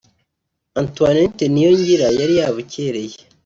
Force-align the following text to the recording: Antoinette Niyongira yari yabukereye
Antoinette 0.81 1.45
Niyongira 1.53 2.07
yari 2.19 2.33
yabukereye 2.39 3.15